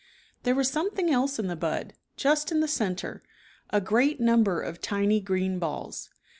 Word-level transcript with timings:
There 0.41 0.55
was 0.55 0.67
something 0.67 1.11
else 1.11 1.37
in 1.37 1.45
the 1.45 1.55
bud, 1.55 1.93
just 2.17 2.51
in 2.51 2.59
the 2.59 2.67
center, 2.67 3.21
a 3.69 3.79
great 3.79 4.19
number 4.19 4.59
of 4.59 4.81
tiny 4.81 5.19
green 5.19 5.59
balls. 5.59 6.09